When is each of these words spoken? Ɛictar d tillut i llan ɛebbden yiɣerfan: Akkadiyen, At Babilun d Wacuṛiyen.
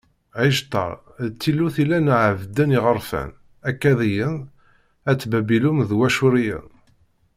Ɛictar 0.41 0.91
d 1.31 1.33
tillut 1.41 1.75
i 1.83 1.85
llan 1.85 2.07
ɛebbden 2.21 2.73
yiɣerfan: 2.75 3.31
Akkadiyen, 3.69 4.35
At 5.11 5.21
Babilun 5.31 5.79
d 5.89 5.91
Wacuṛiyen. 5.99 6.67